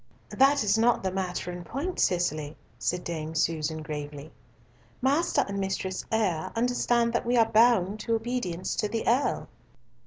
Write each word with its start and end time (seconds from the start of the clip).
"That 0.31 0.63
is 0.63 0.79
not 0.79 1.03
the 1.03 1.11
matter 1.11 1.51
in 1.51 1.63
point, 1.63 1.99
Cicely," 1.99 2.57
said 2.79 3.03
Dame 3.03 3.35
Susan 3.35 3.83
gravely. 3.83 4.31
"Master 4.99 5.45
and 5.47 5.59
Mistress 5.59 6.03
Eyre 6.11 6.51
understand 6.55 7.13
that 7.13 7.23
we 7.23 7.37
are 7.37 7.45
bound 7.51 7.99
to 7.99 8.15
obedience 8.15 8.75
to 8.77 8.87
the 8.87 9.07
Earl." 9.07 9.47